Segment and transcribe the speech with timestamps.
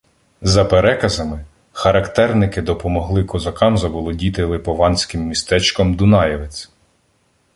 [0.41, 6.69] За переказами, характерники допомогли козакам заволодіти липованським містечком Дунаєвець